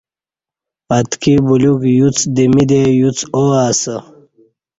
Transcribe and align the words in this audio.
اتکی 0.97 1.33
بلیوک 1.45 1.81
یوڅ 1.97 2.17
دمی 2.35 2.63
دے 2.69 2.81
یوڅ 2.99 3.19
آو 3.37 3.43
اسہ۔ 3.65 3.95